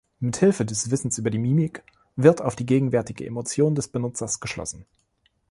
[0.19, 1.83] Mithilfe des Wissens über die Mimik
[2.15, 4.87] wird auf die gegenwärtige Emotion des Benutzers geschlossen.